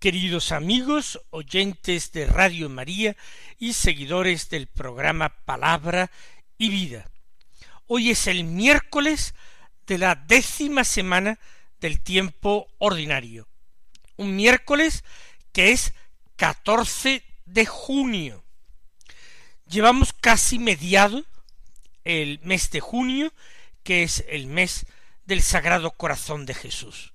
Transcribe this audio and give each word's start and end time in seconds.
queridos 0.00 0.50
amigos, 0.50 1.20
oyentes 1.28 2.10
de 2.12 2.24
Radio 2.24 2.70
María 2.70 3.18
y 3.58 3.74
seguidores 3.74 4.48
del 4.48 4.66
programa 4.66 5.28
Palabra 5.44 6.10
y 6.56 6.70
Vida. 6.70 7.04
Hoy 7.86 8.08
es 8.08 8.26
el 8.26 8.44
miércoles 8.44 9.34
de 9.86 9.98
la 9.98 10.14
décima 10.14 10.84
semana 10.84 11.38
del 11.80 12.00
tiempo 12.00 12.66
ordinario. 12.78 13.46
Un 14.16 14.36
miércoles 14.36 15.04
que 15.52 15.72
es 15.72 15.92
14 16.36 17.22
de 17.44 17.66
junio. 17.66 18.42
Llevamos 19.68 20.14
casi 20.14 20.58
mediado 20.58 21.26
el 22.04 22.40
mes 22.42 22.70
de 22.70 22.80
junio, 22.80 23.34
que 23.82 24.04
es 24.04 24.24
el 24.30 24.46
mes 24.46 24.86
del 25.26 25.42
Sagrado 25.42 25.90
Corazón 25.90 26.46
de 26.46 26.54
Jesús. 26.54 27.12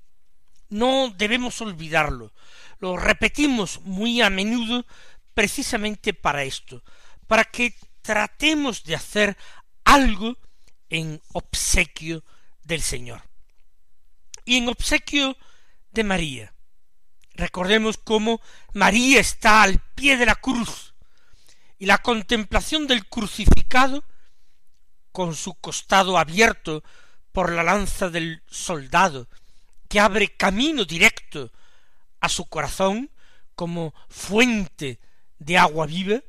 No 0.69 1.13
debemos 1.17 1.61
olvidarlo, 1.61 2.31
lo 2.79 2.97
repetimos 2.97 3.81
muy 3.81 4.21
a 4.21 4.29
menudo 4.29 4.85
precisamente 5.33 6.13
para 6.13 6.43
esto, 6.43 6.83
para 7.27 7.43
que 7.43 7.75
tratemos 8.01 8.83
de 8.83 8.95
hacer 8.95 9.37
algo 9.83 10.37
en 10.89 11.21
obsequio 11.33 12.23
del 12.63 12.81
Señor. 12.81 13.23
Y 14.45 14.57
en 14.57 14.67
obsequio 14.67 15.37
de 15.91 16.03
María. 16.03 16.53
Recordemos 17.33 17.97
cómo 17.97 18.41
María 18.73 19.19
está 19.19 19.63
al 19.63 19.79
pie 19.95 20.17
de 20.17 20.25
la 20.25 20.35
cruz 20.35 20.93
y 21.77 21.85
la 21.85 21.97
contemplación 21.97 22.87
del 22.87 23.07
crucificado 23.07 24.03
con 25.11 25.35
su 25.35 25.55
costado 25.55 26.17
abierto 26.17 26.83
por 27.31 27.51
la 27.51 27.63
lanza 27.63 28.09
del 28.09 28.43
soldado, 28.47 29.27
que 29.89 29.99
abre 29.99 30.35
camino 30.35 30.85
directo 30.85 31.51
a 32.25 32.29
su 32.29 32.45
corazón 32.45 33.11
como 33.55 33.93
fuente 34.09 34.99
de 35.37 35.57
agua 35.57 35.85
viva, 35.85 36.21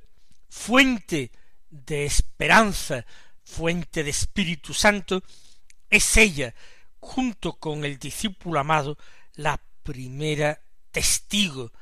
fuente 0.49 1.33
de 1.71 2.05
esperanza, 2.05 3.07
fuente 3.45 4.05
de 4.05 4.11
Espíritu 4.11 4.75
Santo, 4.75 5.23
es 5.89 6.17
ella, 6.17 6.55
junto 7.01 7.55
con 7.55 7.85
el 7.85 7.99
discípulo 7.99 8.61
amado, 8.61 8.99
la 9.35 9.61
primera 9.83 10.61
testigo 10.91 11.73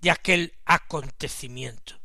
de 0.00 0.10
aquel 0.10 0.52
acontecimiento. 0.64 1.98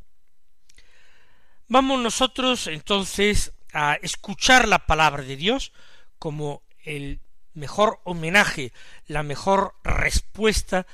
Vamos 1.68 2.00
nosotros 2.00 2.66
entonces 2.66 3.52
a 3.72 3.94
escuchar 4.02 4.66
la 4.66 4.86
palabra 4.86 5.22
de 5.22 5.36
Dios 5.36 5.72
como 6.18 6.62
el 6.82 7.20
mejor 7.54 8.00
homenaje, 8.04 8.72
la 9.06 9.22
mejor 9.22 9.76
respuesta 9.84 10.86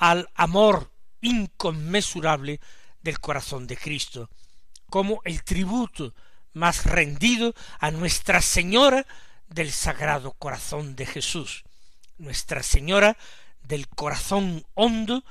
al 0.00 0.30
amor 0.34 0.90
inconmensurable 1.20 2.58
del 3.02 3.20
corazón 3.20 3.66
de 3.66 3.76
Cristo, 3.76 4.30
como 4.88 5.20
el 5.24 5.44
tributo 5.44 6.14
más 6.54 6.86
rendido 6.86 7.54
a 7.78 7.90
Nuestra 7.90 8.40
Señora 8.40 9.06
del 9.46 9.70
Sagrado 9.70 10.32
Corazón 10.32 10.96
de 10.96 11.04
Jesús, 11.04 11.64
Nuestra 12.16 12.62
Señora 12.62 13.18
del 13.62 13.88
corazón 13.88 14.64
hondo 14.72 15.22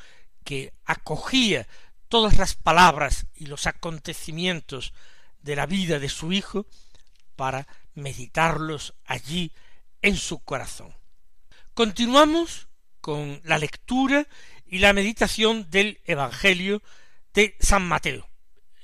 que 0.43 0.71
acogía 0.85 1.67
todas 2.07 2.37
las 2.37 2.53
palabras 2.53 3.25
y 3.33 3.47
los 3.47 3.65
acontecimientos 3.65 4.93
de 5.41 5.55
la 5.55 5.65
vida 5.65 5.97
de 5.97 6.09
su 6.09 6.31
Hijo 6.31 6.67
para 7.35 7.67
meditarlos 7.95 8.93
allí 9.05 9.51
en 10.03 10.15
su 10.15 10.39
corazón. 10.39 10.93
Continuamos 11.73 12.67
con 13.01 13.41
la 13.43 13.57
lectura 13.57 14.27
y 14.69 14.79
la 14.79 14.93
meditación 14.93 15.69
del 15.69 15.99
Evangelio 16.05 16.81
de 17.33 17.55
San 17.59 17.87
Mateo, 17.87 18.29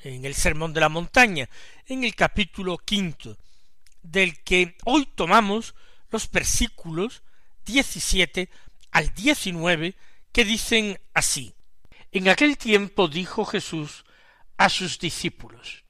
en 0.03 0.25
el 0.25 0.35
Sermón 0.35 0.73
de 0.73 0.81
la 0.81 0.89
Montaña, 0.89 1.49
en 1.85 2.03
el 2.03 2.15
capítulo 2.15 2.77
quinto, 2.77 3.37
del 4.01 4.43
que 4.43 4.75
hoy 4.85 5.07
tomamos 5.15 5.75
los 6.11 6.29
versículos 6.29 7.23
diecisiete 7.65 8.49
al 8.91 9.13
diecinueve 9.13 9.95
que 10.31 10.45
dicen 10.45 10.99
así 11.13 11.55
en 12.15 12.29
aquel 12.29 12.57
tiempo 12.57 13.09
dijo 13.09 13.43
Jesús 13.43 14.05
a 14.55 14.69
sus 14.69 14.99
discípulos, 14.99 15.83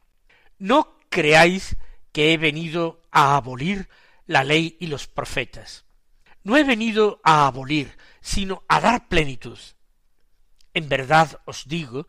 No 0.57 0.97
creáis 1.09 1.75
que 2.11 2.33
he 2.33 2.37
venido 2.37 3.03
a 3.11 3.35
abolir 3.35 3.89
la 4.25 4.43
ley 4.43 4.75
y 4.79 4.87
los 4.87 5.05
profetas. 5.05 5.85
No 6.43 6.57
he 6.57 6.63
venido 6.63 7.21
a 7.23 7.45
abolir, 7.45 7.95
sino 8.21 8.63
a 8.67 8.81
dar 8.81 9.07
plenitud. 9.07 9.59
En 10.75 10.89
verdad 10.89 11.41
os 11.45 11.67
digo 11.67 12.07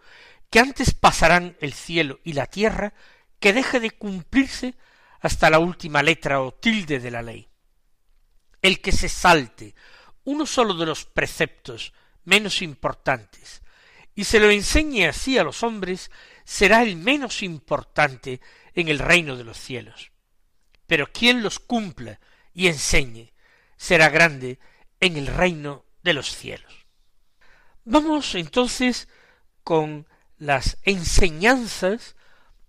que 0.51 0.59
antes 0.59 0.93
pasarán 0.93 1.57
el 1.61 1.73
cielo 1.73 2.21
y 2.25 2.35
la 2.35 2.47
tierra 2.47 2.93
que 3.39 3.53
deje 3.53 3.81
de 3.81 3.93
cumplirse 3.93 4.75
hasta 5.21 5.49
la 5.49 5.61
última 5.61 6.03
letra 6.03 6.43
o 6.43 6.53
tilde 6.53 6.99
de 6.99 7.11
la 7.11 7.23
ley. 7.23 7.49
El 8.61 8.81
que 8.81 8.93
se 8.93 9.09
salte 9.09 9.75
uno 10.25 10.45
solo 10.47 10.75
de 10.75 10.85
los 10.85 11.05
preceptos 11.05 11.95
menos 12.25 12.61
importantes 12.61 13.63
y 14.17 14.25
se 14.25 14.41
lo 14.41 14.51
enseñe 14.51 15.07
así 15.07 15.39
a 15.39 15.45
los 15.45 15.63
hombres, 15.63 16.11
será 16.45 16.83
el 16.83 16.97
menos 16.97 17.43
importante 17.43 18.41
en 18.75 18.89
el 18.89 18.99
reino 18.99 19.37
de 19.37 19.45
los 19.45 19.59
cielos. 19.59 20.11
Pero 20.87 21.13
quien 21.13 21.43
los 21.43 21.61
cumpla 21.61 22.19
y 22.53 22.67
enseñe, 22.67 23.33
será 23.77 24.09
grande 24.09 24.59
en 24.99 25.17
el 25.17 25.29
reino 25.29 25.85
de 26.03 26.15
los 26.15 26.35
cielos. 26.35 26.86
Vamos 27.89 28.35
entonces 28.35 29.07
con 29.63 30.09
las 30.39 30.77
enseñanzas 30.83 32.17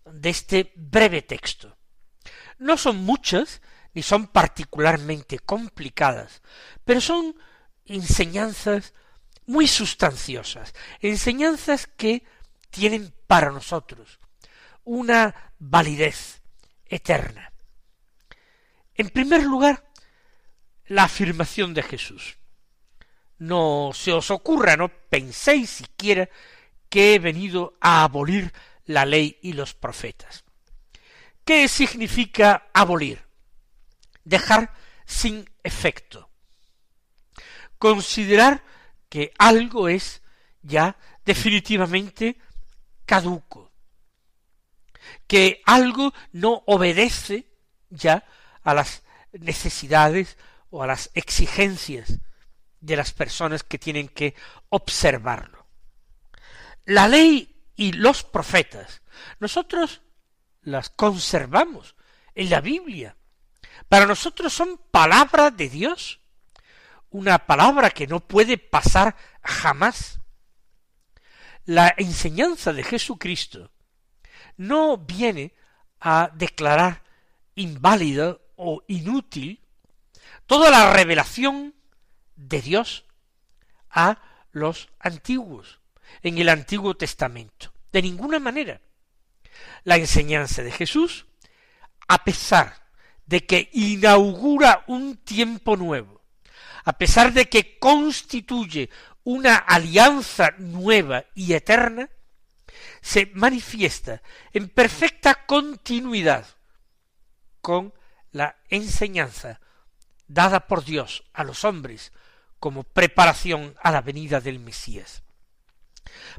de 0.06 0.30
este 0.30 0.72
breve 0.76 1.24
texto. 1.24 1.76
No 2.60 2.78
son 2.78 2.98
muchas, 2.98 3.64
ni 3.96 4.04
son 4.04 4.28
particularmente 4.28 5.40
complicadas, 5.40 6.44
pero 6.86 7.02
son 7.02 7.36
enseñanzas 7.86 8.94
muy 9.48 9.68
sustanciosas, 9.68 10.76
enseñanzas 11.02 11.88
que 11.88 12.24
tienen 12.70 13.12
para 13.26 13.50
nosotros 13.50 14.20
una 14.84 15.52
validez 15.58 16.44
eterna. 16.86 17.52
En 18.94 19.10
primer 19.10 19.42
lugar, 19.42 19.90
la 20.86 21.06
afirmación 21.06 21.74
de 21.74 21.82
Jesús. 21.82 22.37
No 23.40 23.92
se 23.94 24.12
os 24.14 24.32
ocurra, 24.32 24.76
no 24.76 24.90
penséis 24.90 25.70
siquiera 25.70 26.30
que 26.90 27.16
he 27.16 27.20
venido 27.20 27.78
a 27.80 28.04
abolir 28.04 28.54
la 28.86 29.06
ley 29.06 29.38
y 29.42 29.54
los 29.54 29.74
profetas. 29.74 30.44
¿Qué 31.46 31.68
significa 31.68 32.70
abolir? 32.74 33.24
Dejar 34.24 34.74
sin 35.06 35.50
efecto. 35.64 36.30
Considerar 37.78 38.64
que 39.10 39.32
algo 39.38 39.88
es 39.88 40.22
ya 40.62 40.98
definitivamente 41.26 42.38
caduco, 43.06 43.72
que 45.28 45.62
algo 45.66 46.14
no 46.32 46.64
obedece 46.66 47.48
ya 47.90 48.26
a 48.64 48.74
las 48.74 49.04
necesidades 49.32 50.38
o 50.70 50.84
a 50.84 50.88
las 50.88 51.12
exigencias 51.14 52.20
de 52.80 52.96
las 52.96 53.12
personas 53.12 53.64
que 53.64 53.80
tienen 53.80 54.08
que 54.10 54.36
observarlo. 54.70 55.66
La 56.86 57.08
ley 57.08 57.56
y 57.76 57.92
los 57.94 58.24
profetas, 58.24 59.02
nosotros 59.40 60.02
las 60.62 60.90
conservamos 60.90 61.96
en 62.36 62.50
la 62.50 62.62
Biblia. 62.62 63.16
Para 63.90 64.06
nosotros 64.06 64.54
son 64.54 64.80
palabra 64.92 65.52
de 65.52 65.70
Dios 65.70 66.20
una 67.10 67.40
palabra 67.40 67.90
que 67.90 68.08
no 68.08 68.20
puede 68.20 68.58
pasar 68.58 69.16
jamás. 69.42 70.20
La 71.66 71.94
enseñanza 71.98 72.74
de 72.74 72.84
Jesucristo 72.84 73.72
no 74.58 74.98
viene 74.98 75.54
a 76.00 76.30
declarar 76.34 77.04
inválida 77.56 78.38
o 78.56 78.84
inútil 78.88 79.66
toda 80.46 80.70
la 80.70 80.94
revelación 80.94 81.76
de 82.38 82.62
Dios 82.62 83.06
a 83.90 84.22
los 84.52 84.90
antiguos, 85.00 85.82
en 86.24 86.38
el 86.38 86.50
Antiguo 86.50 86.96
Testamento. 86.96 87.74
de 87.92 88.02
ninguna 88.02 88.38
manera. 88.38 88.82
La 89.84 89.96
enseñanza 89.96 90.62
de 90.62 90.72
Jesús, 90.72 91.26
a 92.08 92.24
pesar 92.24 92.90
de 93.26 93.46
que 93.46 93.70
inaugura 93.74 94.84
un 94.88 95.18
tiempo 95.18 95.76
nuevo, 95.78 96.22
a 96.84 96.94
pesar 96.94 97.34
de 97.34 97.50
que 97.50 97.80
constituye 97.80 98.90
una 99.24 99.56
alianza 99.56 100.54
nueva 100.58 101.26
y 101.34 101.54
eterna, 101.54 102.10
se 103.02 103.32
manifiesta 103.34 104.22
en 104.54 104.70
perfecta 104.70 105.46
continuidad 105.46 106.46
con 107.62 107.94
la 108.32 108.58
enseñanza 108.70 109.60
dada 110.28 110.68
por 110.68 110.84
Dios 110.84 111.24
a 111.34 111.44
los 111.44 111.64
hombres 111.64 112.12
como 112.60 112.84
preparación 112.84 113.76
a 113.82 113.92
la 113.92 114.02
venida 114.02 114.42
del 114.42 114.60
Mesías. 114.60 115.24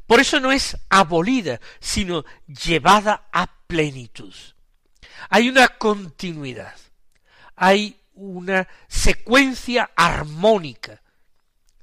Por 0.07 0.19
eso 0.19 0.39
no 0.39 0.51
es 0.51 0.77
abolida, 0.89 1.59
sino 1.79 2.25
llevada 2.47 3.29
a 3.31 3.47
plenitud. 3.67 4.33
Hay 5.29 5.49
una 5.49 5.67
continuidad, 5.67 6.75
hay 7.55 7.99
una 8.13 8.67
secuencia 8.87 9.91
armónica 9.95 11.01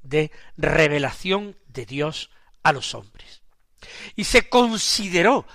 de 0.02 0.30
revelación 0.56 1.56
de 1.68 1.86
Dios 1.86 2.30
a 2.62 2.72
los 2.72 2.94
hombres. 2.94 3.42
Y 4.14 4.24
se 4.24 4.48
consideró 4.48 5.46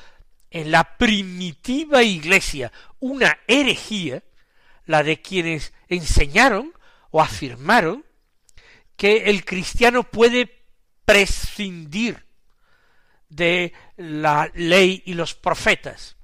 en 0.49 0.71
la 0.71 0.97
primitiva 0.97 2.03
iglesia 2.03 2.71
una 2.99 3.39
herejía, 3.47 4.23
la 4.85 5.03
de 5.03 5.21
quienes 5.21 5.73
enseñaron 5.87 6.73
o 7.09 7.21
afirmaron 7.21 8.05
que 8.95 9.29
el 9.29 9.45
cristiano 9.45 10.03
puede 10.03 10.63
prescindir 11.05 12.25
de 13.29 13.73
la 13.97 14.51
ley 14.53 15.01
y 15.05 15.13
los 15.13 15.35
profetas, 15.35 16.17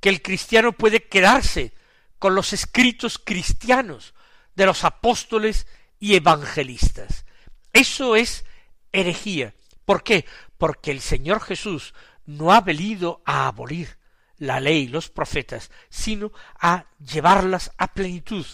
que 0.00 0.08
el 0.08 0.22
cristiano 0.22 0.72
puede 0.72 1.06
quedarse 1.06 1.72
con 2.18 2.34
los 2.34 2.52
escritos 2.52 3.18
cristianos 3.18 4.14
de 4.54 4.66
los 4.66 4.84
apóstoles 4.84 5.66
y 5.98 6.16
evangelistas. 6.16 7.24
Eso 7.72 8.16
es 8.16 8.44
herejía. 8.92 9.54
¿Por 9.84 10.02
qué? 10.02 10.24
Porque 10.58 10.90
el 10.90 11.00
Señor 11.00 11.40
Jesús 11.40 11.94
no 12.26 12.52
ha 12.52 12.60
venido 12.60 13.22
a 13.24 13.46
abolir 13.46 13.99
la 14.40 14.58
ley 14.58 14.88
los 14.88 15.08
profetas, 15.08 15.70
sino 15.88 16.32
a 16.58 16.86
llevarlas 16.98 17.70
a 17.78 17.92
plenitud, 17.92 18.44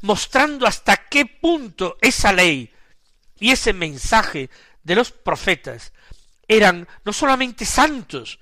mostrando 0.00 0.66
hasta 0.66 1.08
qué 1.08 1.26
punto 1.26 1.98
esa 2.00 2.32
ley 2.32 2.72
y 3.38 3.50
ese 3.50 3.72
mensaje 3.72 4.48
de 4.82 4.94
los 4.94 5.10
profetas 5.10 5.92
eran 6.48 6.88
no 7.04 7.12
solamente 7.12 7.64
santos, 7.64 8.38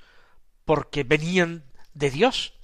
porque 0.64 1.02
venían 1.02 1.64
de 1.94 2.10
Dios, 2.10 2.54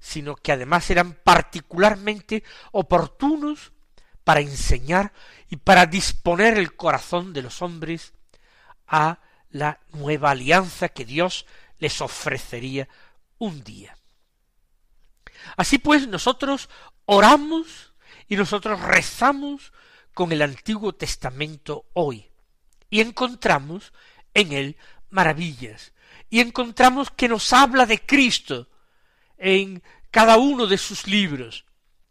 sino 0.00 0.34
que 0.34 0.52
además 0.52 0.88
eran 0.90 1.12
particularmente 1.12 2.42
oportunos 2.72 3.72
para 4.24 4.40
enseñar 4.40 5.12
y 5.50 5.56
para 5.56 5.86
disponer 5.86 6.56
el 6.58 6.76
corazón 6.76 7.32
de 7.32 7.42
los 7.42 7.60
hombres 7.60 8.14
a 8.86 9.20
la 9.50 9.80
nueva 9.92 10.30
alianza 10.30 10.88
que 10.88 11.04
Dios 11.04 11.46
les 11.78 12.00
ofrecería 12.00 12.88
un 13.38 13.62
día. 13.64 13.96
Así 15.56 15.78
pues 15.78 16.06
nosotros 16.08 16.68
oramos 17.04 17.92
y 18.28 18.36
nosotros 18.36 18.80
rezamos 18.80 19.72
con 20.14 20.32
el 20.32 20.42
Antiguo 20.42 20.94
Testamento 20.94 21.86
hoy 21.94 22.28
y 22.90 23.00
encontramos 23.00 23.92
en 24.34 24.52
él 24.52 24.76
maravillas 25.10 25.92
y 26.30 26.40
encontramos 26.40 27.10
que 27.10 27.28
nos 27.28 27.52
habla 27.52 27.86
de 27.86 28.00
Cristo 28.00 28.68
en 29.36 29.82
cada 30.10 30.36
uno 30.36 30.66
de 30.66 30.78
sus 30.78 31.06
libros 31.06 31.64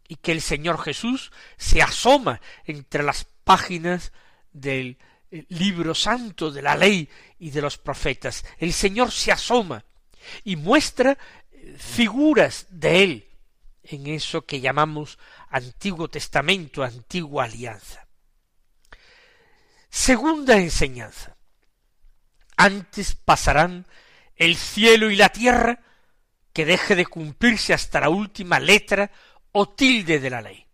y 0.08 0.16
que 0.16 0.32
el 0.32 0.40
Señor 0.40 0.80
Jesús 0.80 1.30
se 1.56 1.82
asoma 1.82 2.40
entre 2.64 3.02
las 3.02 3.24
páginas 3.44 4.12
del 4.52 4.98
eh, 5.30 5.44
libro 5.50 5.94
santo 5.94 6.50
de 6.50 6.62
la 6.62 6.74
ley 6.76 7.08
y 7.38 7.50
de 7.50 7.60
los 7.60 7.76
profetas. 7.76 8.44
El 8.58 8.72
Señor 8.72 9.12
se 9.12 9.30
asoma 9.30 9.84
y 10.44 10.56
muestra 10.56 11.18
eh, 11.50 11.76
figuras 11.78 12.66
de 12.70 13.02
Él 13.02 13.28
en 13.82 14.06
eso 14.06 14.44
que 14.44 14.60
llamamos 14.60 15.18
Antiguo 15.50 16.08
Testamento, 16.08 16.82
Antigua 16.82 17.44
Alianza. 17.44 18.06
Segunda 19.88 20.56
enseñanza. 20.56 21.36
Antes 22.56 23.14
pasarán 23.14 23.86
el 24.36 24.56
cielo 24.56 25.10
y 25.10 25.16
la 25.16 25.30
tierra 25.30 25.80
que 26.52 26.64
deje 26.64 26.94
de 26.94 27.06
cumplirse 27.06 27.72
hasta 27.72 28.00
la 28.00 28.08
última 28.08 28.60
letra 28.60 29.10
o 29.52 29.70
tilde 29.70 30.18
de 30.18 30.30
la 30.30 30.42
ley. 30.42 30.66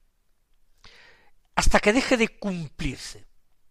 Hasta 1.55 1.79
que 1.79 1.93
deje 1.93 2.17
de 2.17 2.29
cumplirse. 2.29 3.27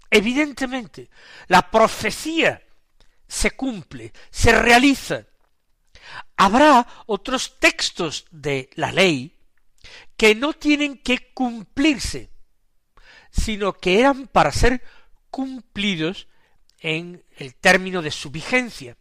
Evidentemente, 0.10 1.10
la 1.48 1.70
profecía 1.70 2.64
se 3.28 3.52
cumple, 3.52 4.14
se 4.30 4.52
realiza. 4.52 5.26
Habrá 6.36 6.88
otros 7.06 7.60
textos 7.60 8.26
de 8.32 8.70
la 8.76 8.92
ley 8.92 9.38
que 10.18 10.36
no 10.36 10.54
tienen 10.54 10.98
que 10.98 11.34
cumplirse, 11.34 12.30
sino 13.32 13.74
que 13.74 14.00
eran 14.00 14.28
para 14.28 14.52
ser 14.52 14.84
cumplidos 15.30 16.28
en 16.80 17.24
el 17.38 17.56
término 17.56 18.02
de 18.02 18.12
su 18.12 18.30
vigencia, 18.30 18.98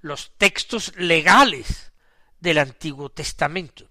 los 0.00 0.32
textos 0.38 0.94
legales 0.96 1.92
del 2.40 2.58
Antiguo 2.58 3.10
Testamento. 3.10 3.90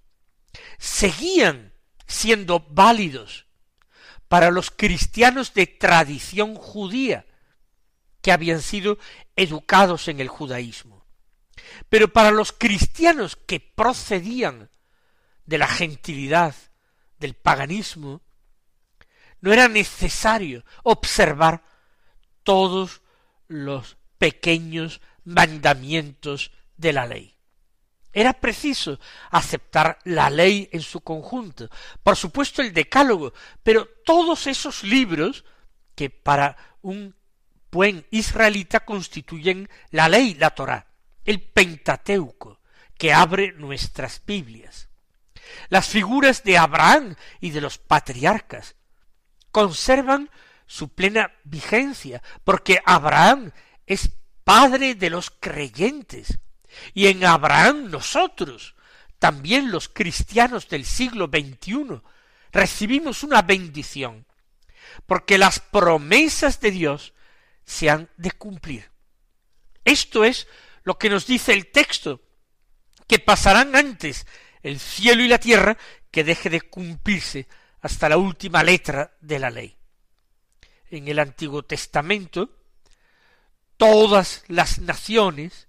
Seguían 0.78 1.74
siendo 2.08 2.60
válidos 2.70 3.46
para 4.28 4.52
los 4.52 4.72
cristianos 4.72 5.54
de 5.54 5.68
tradición 5.68 6.56
judía, 6.56 7.26
que 8.22 8.32
habían 8.32 8.62
sido 8.62 8.98
educados 9.36 10.08
en 10.08 10.20
el 10.20 10.30
judaísmo. 10.30 10.95
Pero 11.90 12.12
para 12.12 12.32
los 12.32 12.52
cristianos 12.52 13.36
que 13.36 13.60
procedían 13.60 14.70
de 15.46 15.58
la 15.58 15.68
gentilidad, 15.68 16.56
del 17.20 17.34
paganismo, 17.34 18.22
no 19.42 19.54
era 19.54 19.68
necesario 19.68 20.64
observar 20.84 21.64
todos 22.44 23.02
los 23.48 23.98
pequeños 24.18 25.02
mandamientos 25.24 26.52
de 26.78 26.94
la 26.94 27.06
ley. 27.06 27.36
Era 28.14 28.34
preciso 28.34 29.00
aceptar 29.30 30.00
la 30.06 30.30
ley 30.30 30.70
en 30.72 30.82
su 30.82 31.02
conjunto, 31.02 31.70
por 32.02 32.16
supuesto 32.16 32.62
el 32.62 32.74
decálogo, 32.74 33.34
pero 33.62 33.88
todos 34.06 34.48
esos 34.48 34.84
libros 34.84 35.44
que 35.96 36.10
para 36.10 36.56
un 36.82 37.16
buen 37.72 38.06
israelita 38.12 38.86
constituyen 38.86 39.70
la 39.92 40.08
ley, 40.08 40.34
la 40.36 40.52
Torá, 40.52 40.88
el 41.26 41.42
Pentateuco, 41.42 42.62
que 42.98 43.14
abre 43.14 43.52
nuestras 43.54 44.22
Biblias. 44.26 44.90
Las 45.70 45.88
figuras 45.88 46.44
de 46.44 46.58
Abraham 46.58 47.16
y 47.40 47.52
de 47.52 47.62
los 47.62 47.78
patriarcas 47.78 48.76
conservan 49.52 50.30
su 50.68 50.90
plena 50.90 51.32
vigencia, 51.44 52.22
porque 52.44 52.80
Abraham 52.86 53.52
es 53.86 54.12
padre 54.44 54.96
de 54.96 55.10
los 55.10 55.32
creyentes, 55.32 56.40
y 56.94 57.08
en 57.08 57.26
Abraham 57.26 57.90
nosotros, 57.90 58.76
también 59.20 59.72
los 59.72 59.90
cristianos 59.90 60.68
del 60.68 60.86
siglo 60.86 61.28
XXI, 61.28 62.02
recibimos 62.52 63.24
una 63.24 63.42
bendición, 63.42 64.26
porque 65.06 65.38
las 65.38 65.60
promesas 65.60 66.60
de 66.60 66.72
Dios 66.72 67.14
se 67.66 67.90
han 67.90 68.10
de 68.18 68.32
cumplir. 68.32 68.92
Esto 69.84 70.24
es 70.24 70.48
lo 70.86 70.98
que 70.98 71.10
nos 71.10 71.28
dice 71.28 71.52
el 71.52 71.72
texto, 71.72 72.22
que 73.08 73.20
pasarán 73.20 73.76
antes 73.76 74.26
el 74.64 74.80
cielo 74.80 75.22
y 75.24 75.28
la 75.28 75.40
tierra 75.40 75.78
que 76.10 76.24
deje 76.24 76.50
de 76.50 76.62
cumplirse 76.62 77.48
hasta 77.82 78.08
la 78.08 78.18
última 78.18 78.64
letra 78.64 79.16
de 79.20 79.40
la 79.40 79.50
ley. 79.50 79.76
En 80.90 81.08
el 81.08 81.20
Antiguo 81.20 81.64
Testamento, 81.64 82.50
todas 83.78 84.44
las 84.48 84.80
naciones 84.80 85.68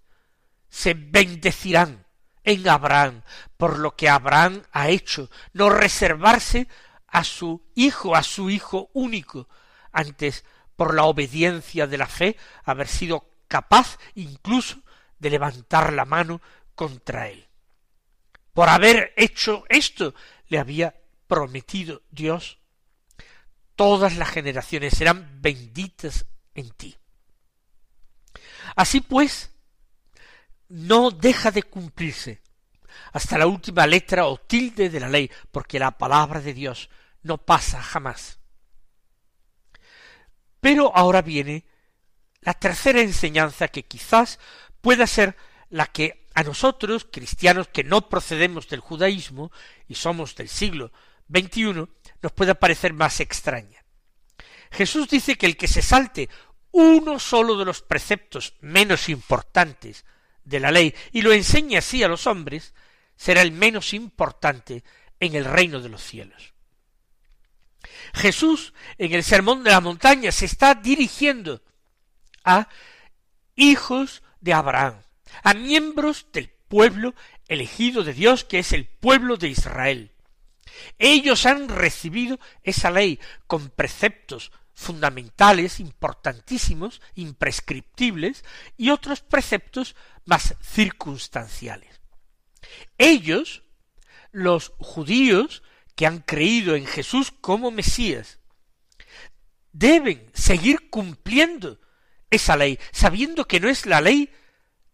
se 0.68 0.94
bendecirán 0.94 2.06
en 2.44 2.68
Abraham 2.68 3.22
por 3.56 3.78
lo 3.78 3.96
que 3.96 4.08
Abraham 4.08 4.62
ha 4.72 4.88
hecho, 4.90 5.30
no 5.52 5.70
reservarse 5.70 6.68
a 7.08 7.24
su 7.24 7.62
hijo, 7.74 8.14
a 8.14 8.22
su 8.22 8.50
hijo 8.50 8.90
único, 8.92 9.48
antes 9.92 10.44
por 10.76 10.94
la 10.94 11.04
obediencia 11.04 11.86
de 11.86 11.98
la 11.98 12.06
fe 12.06 12.36
haber 12.64 12.86
sido 12.86 13.30
capaz 13.48 13.98
incluso 14.14 14.78
de 15.18 15.30
levantar 15.30 15.92
la 15.92 16.04
mano 16.04 16.40
contra 16.74 17.28
él. 17.28 17.46
Por 18.52 18.68
haber 18.68 19.12
hecho 19.16 19.64
esto 19.68 20.14
le 20.48 20.58
había 20.58 20.94
prometido 21.26 22.02
Dios 22.10 22.58
todas 23.76 24.16
las 24.16 24.30
generaciones 24.30 24.94
serán 24.94 25.40
benditas 25.40 26.26
en 26.54 26.70
ti. 26.70 26.96
Así 28.74 29.00
pues, 29.00 29.52
no 30.68 31.10
deja 31.10 31.50
de 31.50 31.62
cumplirse 31.62 32.42
hasta 33.12 33.38
la 33.38 33.46
última 33.46 33.86
letra 33.86 34.26
o 34.26 34.38
tilde 34.38 34.88
de 34.90 35.00
la 35.00 35.08
ley, 35.08 35.30
porque 35.52 35.78
la 35.78 35.92
palabra 35.92 36.40
de 36.40 36.54
Dios 36.54 36.90
no 37.22 37.38
pasa 37.38 37.80
jamás. 37.82 38.38
Pero 40.60 40.94
ahora 40.94 41.22
viene 41.22 41.64
la 42.40 42.54
tercera 42.54 43.00
enseñanza 43.00 43.68
que 43.68 43.84
quizás 43.84 44.38
pueda 44.86 45.08
ser 45.08 45.34
la 45.68 45.86
que 45.86 46.28
a 46.32 46.44
nosotros, 46.44 47.08
cristianos 47.10 47.66
que 47.66 47.82
no 47.82 48.08
procedemos 48.08 48.68
del 48.68 48.78
judaísmo 48.78 49.50
y 49.88 49.96
somos 49.96 50.36
del 50.36 50.48
siglo 50.48 50.92
XXI, 51.28 51.88
nos 52.22 52.32
pueda 52.32 52.54
parecer 52.54 52.92
más 52.92 53.18
extraña. 53.18 53.84
Jesús 54.70 55.08
dice 55.08 55.34
que 55.34 55.46
el 55.46 55.56
que 55.56 55.66
se 55.66 55.82
salte 55.82 56.30
uno 56.70 57.18
solo 57.18 57.56
de 57.56 57.64
los 57.64 57.82
preceptos 57.82 58.54
menos 58.60 59.08
importantes 59.08 60.04
de 60.44 60.60
la 60.60 60.70
ley 60.70 60.94
y 61.10 61.22
lo 61.22 61.32
enseñe 61.32 61.78
así 61.78 62.04
a 62.04 62.08
los 62.08 62.28
hombres, 62.28 62.72
será 63.16 63.42
el 63.42 63.50
menos 63.50 63.92
importante 63.92 64.84
en 65.18 65.34
el 65.34 65.46
reino 65.46 65.80
de 65.80 65.88
los 65.88 66.04
cielos. 66.04 66.54
Jesús 68.14 68.72
en 68.98 69.12
el 69.14 69.24
Sermón 69.24 69.64
de 69.64 69.72
la 69.72 69.80
Montaña 69.80 70.30
se 70.30 70.44
está 70.44 70.76
dirigiendo 70.76 71.60
a 72.44 72.68
hijos 73.56 74.22
de 74.46 74.54
Abraham, 74.54 75.02
a 75.42 75.52
miembros 75.54 76.26
del 76.32 76.48
pueblo 76.48 77.14
elegido 77.48 78.04
de 78.04 78.14
Dios 78.14 78.44
que 78.44 78.60
es 78.60 78.72
el 78.72 78.86
pueblo 78.86 79.36
de 79.36 79.48
Israel. 79.48 80.12
Ellos 80.98 81.46
han 81.46 81.68
recibido 81.68 82.38
esa 82.62 82.90
ley 82.90 83.18
con 83.46 83.70
preceptos 83.70 84.52
fundamentales, 84.72 85.80
importantísimos, 85.80 87.00
imprescriptibles, 87.14 88.44
y 88.76 88.90
otros 88.90 89.20
preceptos 89.20 89.96
más 90.26 90.54
circunstanciales. 90.60 92.00
Ellos, 92.98 93.62
los 94.32 94.72
judíos 94.78 95.62
que 95.96 96.06
han 96.06 96.20
creído 96.20 96.76
en 96.76 96.86
Jesús 96.86 97.32
como 97.40 97.70
Mesías, 97.70 98.38
deben 99.72 100.30
seguir 100.34 100.88
cumpliendo 100.90 101.80
esa 102.36 102.56
ley, 102.56 102.78
sabiendo 102.92 103.46
que 103.46 103.60
no 103.60 103.68
es 103.68 103.86
la 103.86 104.00
ley 104.00 104.32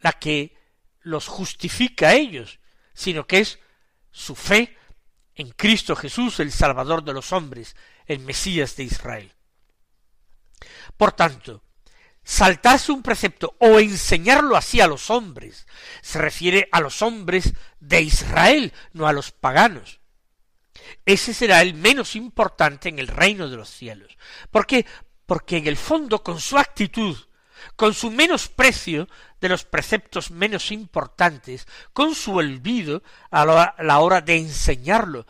la 0.00 0.12
que 0.12 0.56
los 1.00 1.26
justifica 1.28 2.08
a 2.08 2.14
ellos, 2.14 2.58
sino 2.94 3.26
que 3.26 3.40
es 3.40 3.58
su 4.10 4.34
fe 4.34 4.76
en 5.34 5.50
Cristo 5.50 5.96
Jesús, 5.96 6.40
el 6.40 6.52
Salvador 6.52 7.04
de 7.04 7.12
los 7.12 7.32
hombres, 7.32 7.76
el 8.06 8.20
Mesías 8.20 8.76
de 8.76 8.84
Israel. 8.84 9.32
Por 10.96 11.12
tanto, 11.12 11.62
saltarse 12.22 12.92
un 12.92 13.02
precepto 13.02 13.56
o 13.58 13.78
enseñarlo 13.78 14.56
así 14.56 14.80
a 14.80 14.86
los 14.86 15.10
hombres, 15.10 15.66
se 16.02 16.18
refiere 16.18 16.68
a 16.72 16.80
los 16.80 17.02
hombres 17.02 17.54
de 17.80 18.02
Israel, 18.02 18.72
no 18.92 19.06
a 19.06 19.12
los 19.12 19.32
paganos. 19.32 20.00
Ese 21.04 21.34
será 21.34 21.62
el 21.62 21.74
menos 21.74 22.16
importante 22.16 22.88
en 22.88 22.98
el 22.98 23.08
reino 23.08 23.48
de 23.48 23.56
los 23.56 23.68
cielos. 23.68 24.16
¿Por 24.50 24.66
qué? 24.66 24.86
Porque 25.26 25.56
en 25.56 25.66
el 25.66 25.76
fondo, 25.76 26.22
con 26.22 26.40
su 26.40 26.58
actitud, 26.58 27.16
con 27.76 27.94
su 27.94 28.10
menosprecio 28.10 29.08
de 29.40 29.48
los 29.48 29.64
preceptos 29.64 30.30
menos 30.30 30.70
importantes, 30.70 31.66
con 31.92 32.14
su 32.14 32.36
olvido 32.36 33.02
a 33.30 33.74
la, 33.78 33.98
hora 33.98 34.20
de 34.20 34.36
enseñarlo 34.36 35.26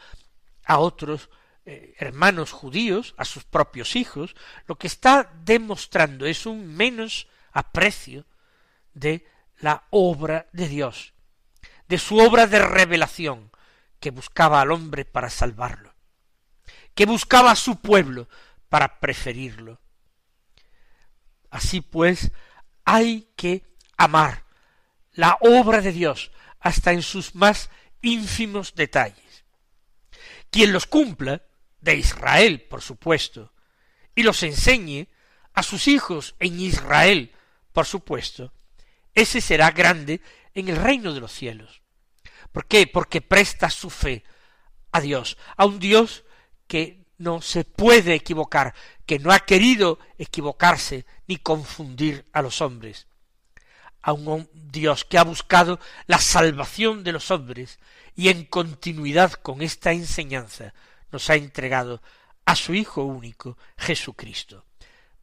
a 0.64 0.78
otros 0.78 1.30
eh, 1.64 1.94
hermanos 1.98 2.52
judíos, 2.52 3.14
a 3.16 3.24
sus 3.24 3.44
propios 3.44 3.96
hijos, 3.96 4.34
lo 4.66 4.76
que 4.76 4.86
está 4.86 5.32
demostrando 5.44 6.26
es 6.26 6.46
un 6.46 6.74
menos 6.74 7.28
aprecio 7.52 8.26
de 8.94 9.26
la 9.58 9.84
obra 9.90 10.48
de 10.52 10.68
Dios, 10.68 11.14
de 11.88 11.98
su 11.98 12.18
obra 12.18 12.46
de 12.46 12.58
revelación, 12.58 13.50
que 14.00 14.10
buscaba 14.10 14.60
al 14.60 14.72
hombre 14.72 15.04
para 15.04 15.30
salvarlo, 15.30 15.94
que 16.94 17.06
buscaba 17.06 17.52
a 17.52 17.56
su 17.56 17.76
pueblo 17.80 18.28
para 18.68 18.98
preferirlo. 18.98 19.81
Así 21.52 21.82
pues, 21.82 22.32
hay 22.86 23.28
que 23.36 23.62
amar 23.98 24.44
la 25.12 25.36
obra 25.42 25.82
de 25.82 25.92
Dios 25.92 26.32
hasta 26.58 26.92
en 26.92 27.02
sus 27.02 27.34
más 27.34 27.68
ínfimos 28.00 28.74
detalles. 28.74 29.44
Quien 30.50 30.72
los 30.72 30.86
cumpla, 30.86 31.42
de 31.82 31.96
Israel, 31.96 32.62
por 32.62 32.80
supuesto, 32.80 33.52
y 34.14 34.22
los 34.22 34.42
enseñe 34.42 35.08
a 35.52 35.62
sus 35.62 35.88
hijos 35.88 36.36
en 36.38 36.58
Israel, 36.58 37.32
por 37.72 37.84
supuesto, 37.84 38.54
ese 39.14 39.42
será 39.42 39.72
grande 39.72 40.22
en 40.54 40.68
el 40.68 40.76
reino 40.76 41.12
de 41.12 41.20
los 41.20 41.32
cielos. 41.32 41.82
¿Por 42.50 42.66
qué? 42.66 42.86
Porque 42.86 43.20
presta 43.20 43.68
su 43.68 43.90
fe 43.90 44.24
a 44.90 45.00
Dios, 45.00 45.36
a 45.56 45.66
un 45.66 45.78
Dios 45.80 46.24
que 46.66 47.01
no 47.18 47.40
se 47.40 47.64
puede 47.64 48.14
equivocar, 48.14 48.74
que 49.06 49.18
no 49.18 49.32
ha 49.32 49.40
querido 49.40 49.98
equivocarse 50.18 51.04
ni 51.26 51.36
confundir 51.36 52.24
a 52.32 52.42
los 52.42 52.60
hombres, 52.60 53.06
a 54.00 54.12
un 54.12 54.48
Dios 54.52 55.04
que 55.04 55.18
ha 55.18 55.24
buscado 55.24 55.78
la 56.06 56.18
salvación 56.18 57.04
de 57.04 57.12
los 57.12 57.30
hombres 57.30 57.78
y 58.16 58.28
en 58.28 58.44
continuidad 58.44 59.32
con 59.32 59.62
esta 59.62 59.92
enseñanza 59.92 60.74
nos 61.10 61.30
ha 61.30 61.36
entregado 61.36 62.02
a 62.44 62.56
su 62.56 62.74
Hijo 62.74 63.04
único, 63.04 63.56
Jesucristo. 63.76 64.64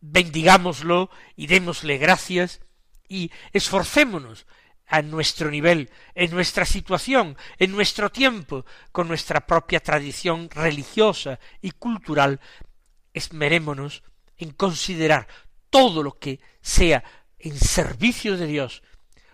Bendigámoslo 0.02 1.10
y 1.36 1.48
démosle 1.48 1.98
gracias 1.98 2.62
y 3.10 3.32
esforcémonos 3.52 4.46
a 4.90 5.02
nuestro 5.04 5.52
nivel, 5.52 5.90
en 6.16 6.32
nuestra 6.32 6.66
situación, 6.66 7.38
en 7.58 7.72
nuestro 7.72 8.12
tiempo, 8.12 8.66
con 8.92 9.08
nuestra 9.08 9.46
propia 9.46 9.80
tradición 9.80 10.50
religiosa 10.50 11.40
y 11.62 11.72
cultural, 11.72 12.40
esmerémonos 13.14 14.04
en 14.38 14.52
considerar 14.52 15.28
todo 15.70 16.02
lo 16.02 16.18
que 16.18 16.40
sea 16.62 17.04
en 17.38 17.56
servicio 17.56 18.36
de 18.36 18.48
Dios, 18.48 18.82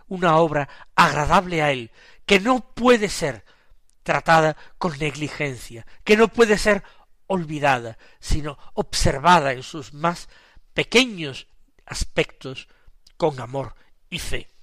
una 0.08 0.38
obra 0.38 0.68
agradable 0.94 1.62
a 1.62 1.72
Él, 1.72 1.92
que 2.26 2.40
no 2.40 2.74
puede 2.74 3.10
ser 3.10 3.46
tratada 4.04 4.58
con 4.78 4.98
negligencia, 5.00 5.88
que 6.04 6.18
no 6.18 6.28
puede 6.28 6.58
ser 6.58 6.84
olvidada, 7.28 7.98
sino 8.20 8.58
observada 8.74 9.54
en 9.54 9.64
sus 9.64 9.94
más 9.94 10.28
pequeños 10.74 11.48
aspectos 11.86 12.68
con 13.18 13.40
amor 13.40 13.76
y 14.10 14.20
fe. 14.20 14.55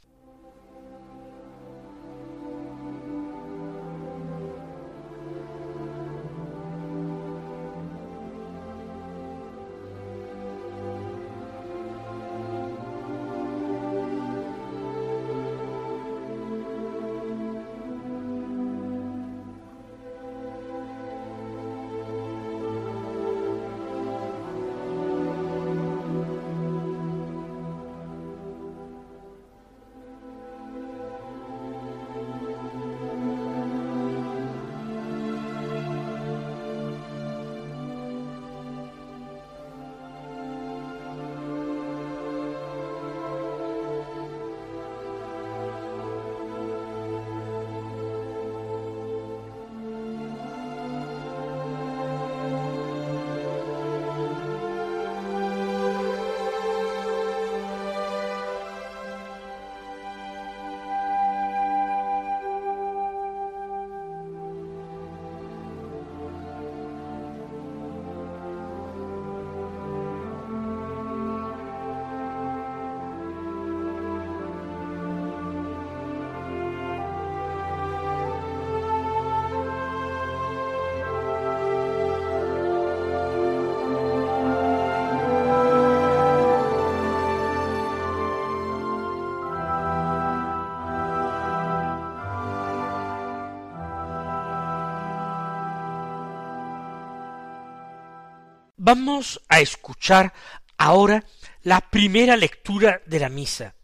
Vamos 98.95 99.41
a 99.49 99.61
escuchar 99.61 100.35
ahora 100.77 101.25
la 101.63 101.81
primera 101.81 102.37
lectura 102.37 103.01
de 103.07 103.21
la 103.21 103.31
misa. 103.31 103.75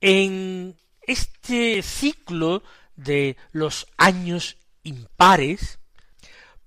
En 0.00 0.78
este 1.02 1.82
ciclo 1.82 2.62
de 2.94 3.36
los 3.50 3.88
años 3.96 4.56
impares, 4.84 5.80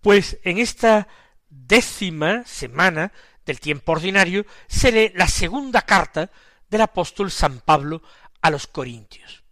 pues 0.02 0.40
en 0.44 0.58
esta 0.58 1.08
décima 1.48 2.44
semana 2.44 3.14
del 3.46 3.62
tiempo 3.62 3.94
ordinario 3.94 4.46
se 4.68 4.92
lee 4.92 5.14
la 5.16 5.30
segunda 5.30 5.84
carta 5.84 6.30
del 6.70 6.82
apóstol 6.82 7.32
San 7.32 7.62
Pablo 7.62 8.04
a 8.42 8.50
los 8.50 8.68
Corintios. 8.68 9.46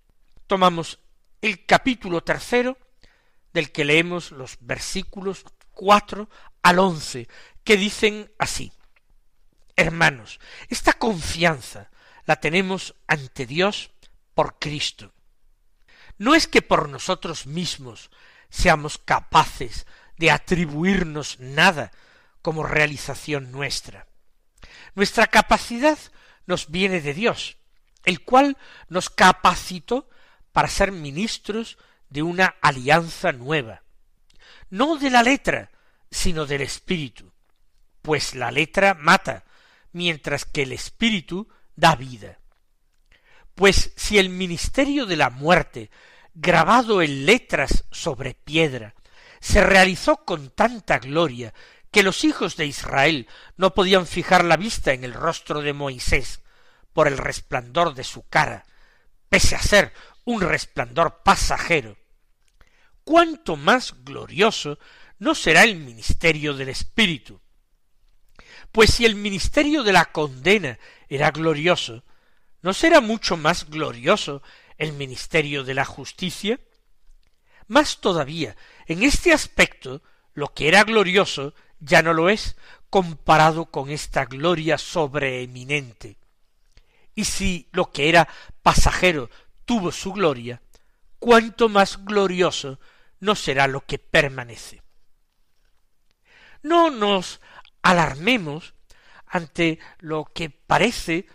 Tomamos 0.47 0.99
el 1.41 1.65
capítulo 1.65 2.21
tercero, 2.25 2.77
del 3.53 3.71
que 3.71 3.85
leemos 3.85 4.31
los 4.31 4.57
versículos 4.59 5.45
cuatro 5.71 6.29
al 6.61 6.79
once, 6.79 7.29
que 7.67 7.75
dicen 7.75 8.31
así 8.39 8.71
Hermanos, 9.75 10.39
esta 10.69 10.93
confianza 10.93 11.91
la 12.25 12.37
tenemos 12.37 12.95
ante 13.07 13.45
Dios 13.45 13.91
por 14.33 14.57
Cristo. 14.57 15.13
No 16.17 16.33
es 16.33 16.47
que 16.47 16.61
por 16.61 16.87
nosotros 16.87 17.45
mismos 17.45 18.09
seamos 18.49 18.97
capaces 18.97 19.85
de 20.15 20.31
atribuirnos 20.31 21.41
nada 21.41 21.91
como 22.41 22.63
realización 22.63 23.51
nuestra. 23.51 24.07
Nuestra 24.95 25.27
capacidad 25.27 25.99
nos 26.45 26.71
viene 26.71 27.01
de 27.01 27.13
Dios, 27.13 27.57
el 28.05 28.23
cual 28.23 28.57
nos 28.87 29.09
capacitó 29.09 30.09
para 30.53 30.69
ser 30.69 30.93
ministros 30.93 31.77
de 32.09 32.23
una 32.23 32.55
alianza 32.61 33.33
nueva, 33.33 33.83
no 34.69 34.95
de 34.95 35.09
la 35.09 35.21
letra, 35.21 35.69
sino 36.09 36.45
del 36.45 36.61
espíritu, 36.61 37.33
pues 38.07 38.35
la 38.35 38.51
letra 38.51 38.93
mata, 38.93 39.43
mientras 39.91 40.45
que 40.45 40.61
el 40.61 40.71
espíritu 40.71 41.49
da 41.75 41.97
vida. 41.97 42.39
Pues 43.53 43.91
si 43.97 44.17
el 44.17 44.29
ministerio 44.29 45.05
de 45.05 45.17
la 45.17 45.29
muerte, 45.29 45.91
grabado 46.33 47.01
en 47.01 47.25
letras 47.25 47.83
sobre 47.91 48.33
piedra, 48.33 48.95
se 49.41 49.61
realizó 49.61 50.23
con 50.23 50.51
tanta 50.51 50.99
gloria 50.99 51.53
que 51.91 52.01
los 52.01 52.23
hijos 52.23 52.55
de 52.55 52.67
Israel 52.67 53.27
no 53.57 53.73
podían 53.73 54.07
fijar 54.07 54.45
la 54.45 54.55
vista 54.55 54.93
en 54.93 55.03
el 55.03 55.13
rostro 55.13 55.59
de 55.59 55.73
Moisés 55.73 56.39
por 56.93 57.09
el 57.09 57.17
resplandor 57.17 57.93
de 57.93 58.05
su 58.05 58.25
cara, 58.29 58.65
pese 59.27 59.57
a 59.57 59.61
ser 59.61 59.91
un 60.23 60.39
resplandor 60.39 61.23
pasajero, 61.25 61.97
cuánto 63.03 63.57
más 63.57 63.93
glorioso 64.05 64.79
no 65.19 65.35
será 65.35 65.63
el 65.63 65.75
ministerio 65.75 66.53
del 66.53 66.69
Espíritu. 66.69 67.41
Pues 68.77 68.93
si 68.93 69.05
el 69.05 69.15
ministerio 69.15 69.81
de 69.81 69.91
la 69.91 70.05
condena 70.05 70.77
era 71.09 71.31
glorioso, 71.31 72.03
¿no 72.61 72.75
será 72.75 73.01
mucho 73.01 73.35
más 73.35 73.67
glorioso 73.67 74.43
el 74.77 74.93
ministerio 74.93 75.63
de 75.63 75.73
la 75.73 75.83
justicia? 75.83 76.59
Más 77.65 78.01
todavía, 78.01 78.55
en 78.85 79.01
este 79.01 79.33
aspecto, 79.33 80.03
lo 80.35 80.53
que 80.53 80.67
era 80.67 80.83
glorioso 80.83 81.55
ya 81.79 82.03
no 82.03 82.13
lo 82.13 82.29
es 82.29 82.55
comparado 82.91 83.65
con 83.65 83.89
esta 83.89 84.25
gloria 84.25 84.77
sobreeminente. 84.77 86.19
Y 87.15 87.25
si 87.25 87.69
lo 87.71 87.89
que 87.89 88.09
era 88.09 88.27
pasajero 88.61 89.31
tuvo 89.65 89.91
su 89.91 90.13
gloria, 90.13 90.61
cuánto 91.17 91.67
más 91.67 92.05
glorioso 92.05 92.79
no 93.21 93.33
será 93.33 93.65
lo 93.65 93.83
que 93.87 93.97
permanece. 93.97 94.83
No 96.61 96.91
nos 96.91 97.39
alarmemos 97.87 98.73
ante 99.27 99.79
lo 99.99 100.25
que 100.25 100.49
parece 100.49 101.25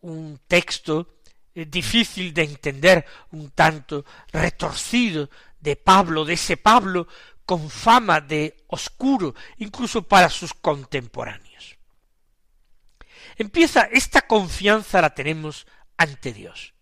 un 0.00 0.40
texto 0.46 1.18
eh, 1.54 1.66
difícil 1.66 2.32
de 2.32 2.44
entender, 2.44 3.04
un 3.32 3.50
tanto 3.50 4.04
retorcido 4.32 5.28
de 5.58 5.74
Pablo, 5.74 6.24
de 6.24 6.34
ese 6.34 6.56
Pablo 6.56 7.08
con 7.44 7.68
fama 7.68 8.20
de 8.20 8.64
oscuro, 8.68 9.34
incluso 9.58 10.02
para 10.02 10.30
sus 10.30 10.54
contemporáneos. 10.54 11.76
Empieza 13.36 13.88
esta 13.90 14.22
confianza 14.22 15.00
la 15.00 15.14
tenemos 15.14 15.66
ante 15.96 16.32
Dios. 16.32 16.74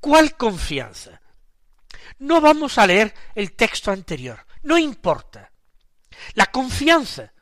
¿Cuál 0.00 0.36
confianza? 0.36 1.20
No 2.18 2.40
vamos 2.40 2.76
a 2.78 2.86
leer 2.86 3.14
el 3.36 3.52
texto 3.52 3.92
anterior, 3.92 4.44
no 4.62 4.76
importa. 4.76 5.52
La 6.34 6.46
confianza, 6.46 7.32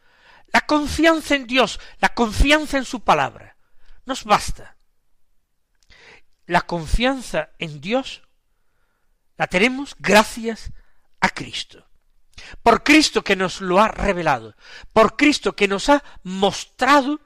la 0.53 0.63
confianza 0.63 1.35
en 1.35 1.47
Dios, 1.47 1.81
la 1.99 2.15
confianza 2.15 2.79
en 2.79 2.85
su 2.85 3.01
palabra, 3.01 3.57
nos 4.07 4.25
basta. 4.25 4.77
La 6.47 6.63
confianza 6.63 7.51
en 7.59 7.81
Dios 7.81 8.23
la 9.37 9.47
tenemos 9.47 9.95
gracias 9.99 10.73
a 11.21 11.29
Cristo. 11.29 11.87
Por 12.63 12.83
Cristo 12.83 13.23
que 13.23 13.37
nos 13.37 13.61
lo 13.61 13.81
ha 13.81 13.89
revelado, 13.89 14.55
por 14.93 15.17
Cristo 15.17 15.55
que 15.55 15.69
nos 15.69 15.89
ha 15.89 16.03
mostrado 16.23 17.21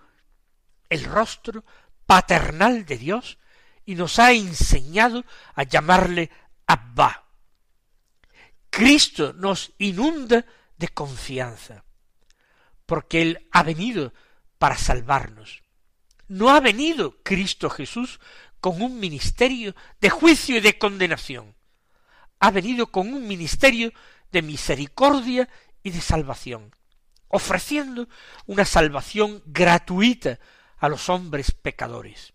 el 0.88 1.04
rostro 1.04 1.64
paternal 2.06 2.84
de 2.84 2.98
Dios 2.98 3.38
y 3.84 3.94
nos 3.94 4.18
ha 4.18 4.32
enseñado 4.32 5.24
a 5.54 5.62
llamarle 5.62 6.30
Abba. 6.66 7.24
Cristo 8.70 9.32
nos 9.34 9.72
inunda 9.78 10.44
de 10.76 10.88
confianza, 10.88 11.84
porque 12.92 13.22
Él 13.22 13.48
ha 13.52 13.62
venido 13.62 14.12
para 14.58 14.76
salvarnos. 14.76 15.62
No 16.28 16.50
ha 16.50 16.60
venido 16.60 17.22
Cristo 17.22 17.70
Jesús 17.70 18.20
con 18.60 18.82
un 18.82 19.00
ministerio 19.00 19.74
de 19.98 20.10
juicio 20.10 20.58
y 20.58 20.60
de 20.60 20.76
condenación. 20.76 21.56
Ha 22.38 22.50
venido 22.50 22.88
con 22.88 23.08
un 23.14 23.26
ministerio 23.26 23.94
de 24.30 24.42
misericordia 24.42 25.48
y 25.82 25.88
de 25.88 26.02
salvación, 26.02 26.76
ofreciendo 27.28 28.10
una 28.44 28.66
salvación 28.66 29.42
gratuita 29.46 30.38
a 30.76 30.90
los 30.90 31.08
hombres 31.08 31.50
pecadores, 31.50 32.34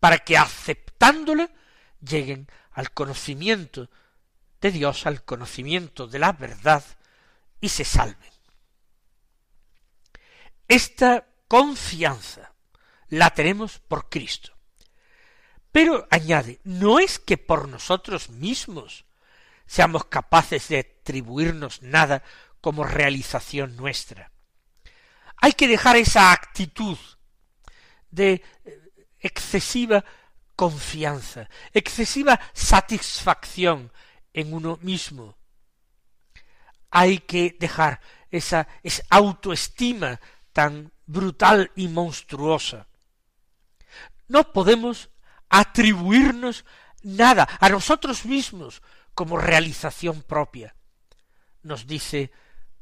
para 0.00 0.18
que 0.18 0.36
aceptándola 0.36 1.50
lleguen 2.00 2.48
al 2.72 2.90
conocimiento 2.90 3.88
de 4.60 4.72
Dios, 4.72 5.06
al 5.06 5.22
conocimiento 5.22 6.08
de 6.08 6.18
la 6.18 6.32
verdad 6.32 6.82
y 7.60 7.68
se 7.68 7.84
salven. 7.84 8.33
Esta 10.68 11.26
confianza 11.48 12.54
la 13.08 13.30
tenemos 13.30 13.78
por 13.78 14.08
Cristo. 14.08 14.52
Pero 15.70 16.06
añade, 16.10 16.60
no 16.64 16.98
es 16.98 17.18
que 17.18 17.36
por 17.36 17.68
nosotros 17.68 18.30
mismos 18.30 19.04
seamos 19.66 20.04
capaces 20.04 20.68
de 20.68 20.78
atribuirnos 20.78 21.82
nada 21.82 22.22
como 22.60 22.84
realización 22.84 23.76
nuestra. 23.76 24.30
Hay 25.36 25.52
que 25.52 25.68
dejar 25.68 25.96
esa 25.96 26.32
actitud 26.32 26.96
de 28.10 28.42
eh, 28.64 28.82
excesiva 29.18 30.04
confianza, 30.56 31.48
excesiva 31.72 32.40
satisfacción 32.52 33.92
en 34.32 34.54
uno 34.54 34.78
mismo. 34.80 35.36
Hay 36.90 37.18
que 37.18 37.56
dejar 37.58 38.00
esa, 38.30 38.68
esa 38.82 39.02
autoestima 39.10 40.20
tan 40.54 40.92
brutal 41.04 41.70
y 41.76 41.88
monstruosa. 41.88 42.86
No 44.26 44.52
podemos 44.54 45.10
atribuirnos 45.50 46.64
nada 47.02 47.46
a 47.60 47.68
nosotros 47.68 48.24
mismos 48.24 48.80
como 49.14 49.36
realización 49.36 50.22
propia. 50.22 50.74
Nos 51.62 51.86
dice 51.86 52.32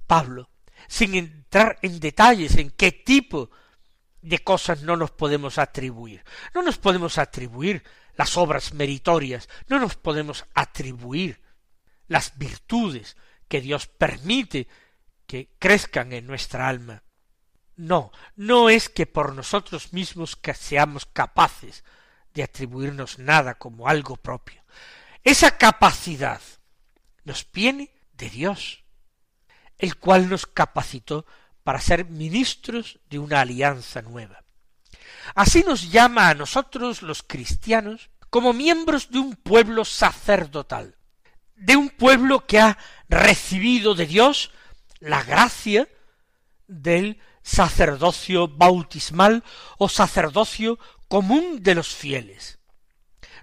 Pablo, 0.07 0.51
sin 0.87 1.15
entrar 1.15 1.79
en 1.83 1.99
detalles 1.99 2.57
en 2.57 2.71
qué 2.71 2.93
tipo 2.93 3.51
de 4.21 4.39
cosas 4.39 4.83
no 4.83 4.97
nos 4.97 5.11
podemos 5.11 5.59
atribuir. 5.59 6.25
No 6.55 6.63
nos 6.63 6.79
podemos 6.79 7.19
atribuir 7.19 7.83
las 8.15 8.37
obras 8.37 8.75
meritorias, 8.75 9.49
no 9.67 9.81
nos 9.81 9.97
podemos 9.97 10.45
atribuir 10.55 11.43
las 12.07 12.39
virtudes 12.39 13.17
que 13.49 13.61
Dios 13.61 13.87
permite 13.87 14.69
que 15.27 15.51
crezcan 15.59 16.13
en 16.13 16.27
nuestra 16.27 16.69
alma. 16.69 17.03
No, 17.77 18.13
no 18.37 18.69
es 18.69 18.89
que 18.89 19.07
por 19.07 19.35
nosotros 19.35 19.93
mismos 19.93 20.37
que 20.37 20.55
seamos 20.55 21.07
capaces 21.07 21.85
de 22.35 22.43
atribuirnos 22.43 23.19
nada 23.19 23.55
como 23.55 23.89
algo 23.89 24.17
propio. 24.17 24.63
Esa 25.25 25.57
capacidad 25.57 26.41
nos 27.25 27.47
viene 27.51 27.91
de 28.15 28.31
Dios, 28.31 28.85
el 29.79 29.97
cual 29.97 30.29
nos 30.29 30.47
capacitó 30.47 31.27
para 31.63 31.81
ser 31.81 32.07
ministros 32.07 32.99
de 33.09 33.19
una 33.19 33.41
alianza 33.41 34.03
nueva. 34.03 34.43
Así 35.35 35.63
nos 35.63 35.91
llama 35.91 36.29
a 36.29 36.35
nosotros 36.35 37.03
los 37.03 37.23
cristianos 37.23 38.11
como 38.31 38.53
miembros 38.53 39.11
de 39.11 39.19
un 39.19 39.37
pueblo 39.37 39.85
sacerdotal, 39.85 40.97
de 41.55 41.77
un 41.77 41.91
pueblo 41.91 42.47
que 42.47 42.59
ha 42.59 42.79
recibido 43.09 43.95
de 43.95 44.07
Dios 44.07 44.51
la 45.01 45.23
gracia 45.23 45.89
del 46.67 47.21
sacerdocio 47.43 48.49
bautismal 48.49 49.45
o 49.79 49.89
sacerdocio 49.89 50.79
común 51.09 51.63
de 51.63 51.75
los 51.75 51.95
fieles. 51.95 52.59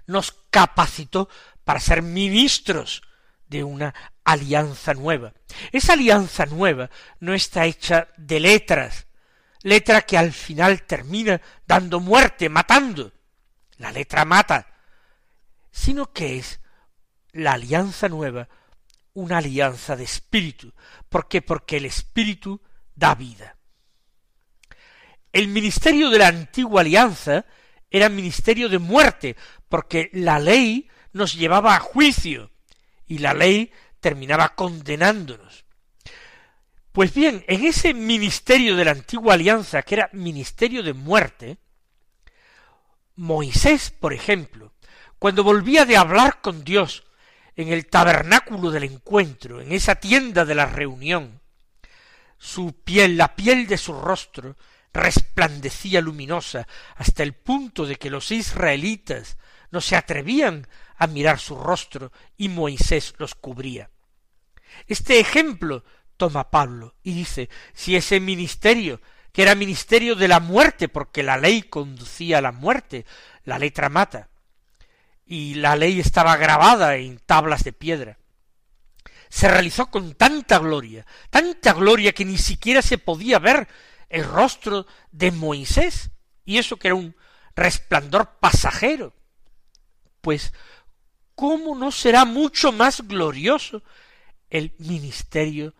Nos 0.06 0.32
capacitó 0.50 1.28
para 1.64 1.80
ser 1.80 2.02
ministros 2.02 3.02
de 3.46 3.64
una 3.64 3.94
alianza 4.24 4.94
nueva. 4.94 5.34
Esa 5.72 5.92
alianza 5.92 6.46
nueva 6.46 6.90
no 7.18 7.34
está 7.34 7.66
hecha 7.66 8.08
de 8.16 8.40
letras, 8.40 9.06
letra 9.62 10.02
que 10.02 10.16
al 10.16 10.32
final 10.32 10.82
termina 10.82 11.40
dando 11.66 12.00
muerte, 12.00 12.48
matando. 12.48 13.12
La 13.76 13.92
letra 13.92 14.24
mata, 14.24 14.66
sino 15.70 16.12
que 16.12 16.38
es 16.38 16.60
la 17.32 17.52
alianza 17.52 18.08
nueva, 18.08 18.48
una 19.14 19.38
alianza 19.38 19.96
de 19.96 20.04
espíritu. 20.04 20.72
¿Por 21.08 21.28
qué? 21.28 21.42
Porque 21.42 21.78
el 21.78 21.86
espíritu 21.86 22.60
da 22.94 23.14
vida. 23.14 23.56
El 25.32 25.48
ministerio 25.48 26.10
de 26.10 26.18
la 26.18 26.28
antigua 26.28 26.80
alianza 26.80 27.46
era 27.90 28.08
ministerio 28.08 28.68
de 28.68 28.78
muerte, 28.78 29.36
porque 29.68 30.10
la 30.12 30.38
ley 30.38 30.88
nos 31.12 31.34
llevaba 31.34 31.74
a 31.74 31.80
juicio 31.80 32.50
y 33.06 33.18
la 33.18 33.34
ley 33.34 33.72
terminaba 34.00 34.54
condenándonos. 34.54 35.64
Pues 36.92 37.14
bien, 37.14 37.44
en 37.46 37.64
ese 37.64 37.94
ministerio 37.94 38.74
de 38.74 38.84
la 38.84 38.90
antigua 38.90 39.34
alianza, 39.34 39.82
que 39.82 39.94
era 39.96 40.10
ministerio 40.12 40.82
de 40.82 40.92
muerte, 40.92 41.58
Moisés, 43.14 43.90
por 43.90 44.12
ejemplo, 44.12 44.72
cuando 45.18 45.44
volvía 45.44 45.84
de 45.84 45.96
hablar 45.96 46.40
con 46.40 46.64
Dios 46.64 47.04
en 47.54 47.68
el 47.68 47.86
tabernáculo 47.86 48.70
del 48.70 48.84
encuentro, 48.84 49.60
en 49.60 49.72
esa 49.72 49.96
tienda 49.96 50.44
de 50.44 50.54
la 50.54 50.66
reunión, 50.66 51.40
su 52.38 52.72
piel, 52.72 53.16
la 53.16 53.36
piel 53.36 53.66
de 53.66 53.76
su 53.76 53.92
rostro, 53.92 54.56
resplandecía 54.92 56.00
luminosa 56.00 56.66
hasta 56.96 57.22
el 57.22 57.34
punto 57.34 57.86
de 57.86 57.96
que 57.96 58.10
los 58.10 58.30
israelitas 58.30 59.36
no 59.70 59.80
se 59.80 59.96
atrevían 59.96 60.66
a 60.96 61.06
mirar 61.06 61.38
su 61.38 61.56
rostro 61.56 62.12
y 62.36 62.48
Moisés 62.48 63.14
los 63.18 63.34
cubría. 63.34 63.90
Este 64.86 65.20
ejemplo 65.20 65.84
toma 66.16 66.50
Pablo 66.50 66.94
y 67.02 67.14
dice, 67.14 67.48
si 67.72 67.96
ese 67.96 68.20
ministerio, 68.20 69.00
que 69.32 69.42
era 69.42 69.54
ministerio 69.54 70.16
de 70.16 70.28
la 70.28 70.40
muerte, 70.40 70.88
porque 70.88 71.22
la 71.22 71.36
ley 71.36 71.62
conducía 71.62 72.38
a 72.38 72.42
la 72.42 72.52
muerte, 72.52 73.06
la 73.44 73.58
letra 73.58 73.88
mata, 73.88 74.28
y 75.24 75.54
la 75.54 75.76
ley 75.76 76.00
estaba 76.00 76.36
grabada 76.36 76.96
en 76.96 77.18
tablas 77.20 77.64
de 77.64 77.72
piedra, 77.72 78.18
se 79.30 79.48
realizó 79.48 79.90
con 79.90 80.14
tanta 80.14 80.58
gloria, 80.58 81.06
tanta 81.30 81.72
gloria 81.72 82.12
que 82.12 82.24
ni 82.24 82.36
siquiera 82.36 82.82
se 82.82 82.98
podía 82.98 83.38
ver 83.38 83.68
el 84.10 84.24
rostro 84.24 84.86
de 85.12 85.30
Moisés, 85.30 86.10
y 86.44 86.58
eso 86.58 86.76
que 86.76 86.88
era 86.88 86.96
un 86.96 87.16
resplandor 87.54 88.38
pasajero. 88.40 89.14
Pues, 90.20 90.52
¿cómo 91.34 91.74
no 91.76 91.90
será 91.90 92.24
mucho 92.24 92.72
más 92.72 93.06
glorioso 93.06 93.82
el 94.50 94.74
ministerio 94.78 95.74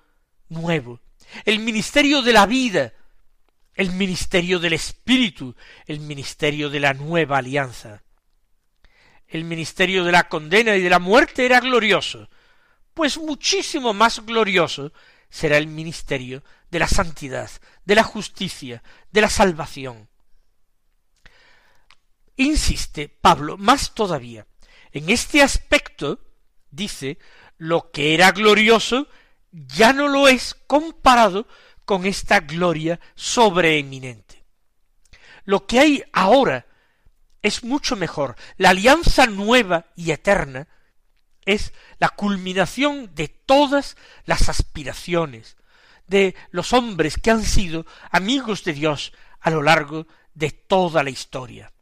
nuevo, 0.49 1.01
el 1.45 1.59
ministerio 1.59 2.23
de 2.23 2.33
la 2.33 2.47
vida, 2.47 2.95
el 3.75 3.90
ministerio 3.93 4.59
del 4.59 4.75
Espíritu, 4.75 5.55
el 5.87 6.01
ministerio 6.01 6.71
de 6.71 6.81
la 6.81 6.95
nueva 6.95 7.38
alianza? 7.38 8.03
El 9.27 9.45
ministerio 9.45 10.05
de 10.05 10.12
la 10.12 10.29
condena 10.29 10.75
y 10.77 10.83
de 10.83 10.90
la 10.90 10.99
muerte 10.99 11.45
era 11.45 11.61
glorioso, 11.61 12.29
pues 12.95 13.19
muchísimo 13.19 13.93
más 13.93 14.25
glorioso 14.25 14.93
será 15.29 15.57
el 15.57 15.69
ministerio 15.69 16.43
de 16.71 16.79
la 16.81 16.88
santidad, 16.88 17.51
de 17.90 17.96
la 17.96 18.05
justicia, 18.05 18.85
de 19.11 19.20
la 19.20 19.29
salvación. 19.29 20.09
Insiste 22.37 23.09
Pablo 23.09 23.57
más 23.59 23.94
todavía. 23.96 24.46
En 24.92 25.11
este 25.11 25.42
aspecto, 25.42 26.20
dice, 26.70 27.18
lo 27.59 27.90
que 27.90 28.14
era 28.14 28.31
glorioso 28.31 29.09
ya 29.50 29.92
no 29.92 30.07
lo 30.07 30.29
es 30.29 30.55
comparado 30.68 31.48
con 31.85 32.07
esta 32.07 32.38
gloria 32.38 33.00
sobreeminente. 33.16 34.44
Lo 35.44 35.66
que 35.66 35.81
hay 35.81 36.05
ahora 36.12 36.66
es 37.42 37.64
mucho 37.64 37.96
mejor. 37.96 38.37
La 38.57 38.70
alianza 38.70 39.26
nueva 39.26 39.87
y 39.96 40.12
eterna 40.12 40.68
es 41.44 41.72
la 41.98 42.11
culminación 42.11 43.16
de 43.16 43.26
todas 43.26 43.96
las 44.26 44.48
aspiraciones 44.48 45.57
de 46.11 46.35
los 46.51 46.73
hombres 46.73 47.16
que 47.16 47.31
han 47.31 47.42
sido 47.42 47.87
amigos 48.11 48.64
de 48.64 48.75
Dios 48.75 49.12
a 49.40 49.51
lo 49.51 49.62
largo 49.62 50.07
de 50.35 50.51
toda 50.51 51.03
la 51.03 51.11
historia. 51.11 51.73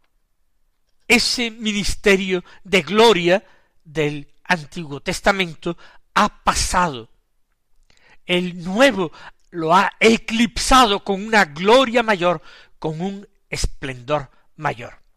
Ese 1.09 1.51
ministerio 1.51 2.45
de 2.63 2.83
gloria 2.83 3.45
del 3.83 4.29
Antiguo 4.45 5.01
Testamento 5.01 5.77
ha 6.15 6.45
pasado. 6.45 7.11
El 8.27 8.63
nuevo 8.63 9.11
lo 9.51 9.75
ha 9.75 9.91
eclipsado 9.99 11.03
con 11.03 11.27
una 11.27 11.47
gloria 11.47 12.03
mayor, 12.03 12.43
con 12.79 13.01
un 13.01 13.27
esplendor 13.49 14.31
mayor 14.57 15.09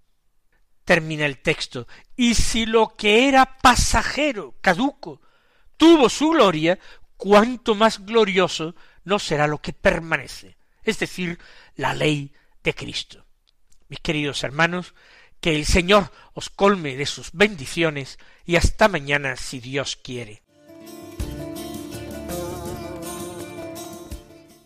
termina 0.84 1.26
el 1.26 1.38
texto, 1.38 1.88
y 2.18 2.34
si 2.34 2.66
lo 2.66 2.96
que 2.98 3.30
era 3.30 3.58
pasajero, 3.60 4.56
caduco, 4.60 5.22
tuvo 5.78 6.10
su 6.10 6.32
gloria, 6.32 6.80
cuánto 7.16 7.76
más 7.76 8.06
glorioso 8.06 8.76
no 9.04 9.20
será 9.20 9.48
lo 9.48 9.62
que 9.62 9.74
permanece, 9.74 10.58
es 10.84 11.00
decir, 11.00 11.40
la 11.76 11.94
ley 11.94 12.34
de 12.64 12.74
Cristo. 12.74 13.26
Mis 13.88 14.00
queridos 14.00 14.44
hermanos, 14.44 14.94
que 15.40 15.56
el 15.56 15.66
Señor 15.66 16.12
os 16.34 16.50
colme 16.50 16.96
de 16.96 17.06
sus 17.06 17.32
bendiciones 17.34 18.20
y 18.46 18.56
hasta 18.56 18.88
mañana 18.88 19.36
si 19.36 19.60
Dios 19.60 19.96
quiere. 19.96 20.44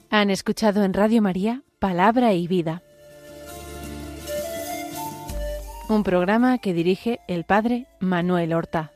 Han 0.09 0.29
escuchado 0.29 0.83
en 0.83 0.93
Radio 0.93 1.21
María 1.21 1.63
Palabra 1.79 2.33
y 2.33 2.47
Vida 2.47 2.83
un 5.87 6.03
programa 6.03 6.57
que 6.57 6.73
dirige 6.73 7.19
el 7.27 7.43
padre 7.43 7.85
Manuel 7.99 8.53
Horta. 8.53 8.91